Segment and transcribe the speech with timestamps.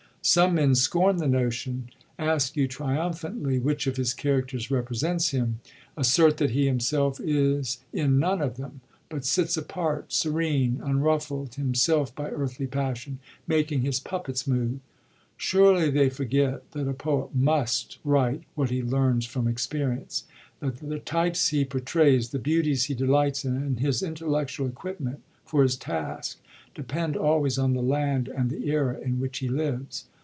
[0.23, 1.89] Some men scorn the notion,
[2.19, 5.61] ask you triumphantly which of his characters represents him,
[5.97, 12.13] assert that he himself is in none of them, but sits apart, serene, unruffled himself
[12.13, 13.17] by earthly passion,
[13.47, 14.77] making his puppets move.^
[15.37, 20.25] Surely they forget that a poet rmist write what he learns from experience,
[20.59, 25.63] that the types he portrays, the beauties he delights in, and his intellectual equipment for
[25.63, 26.37] his task,
[26.73, 30.05] depend always on the land and the era in which he lives.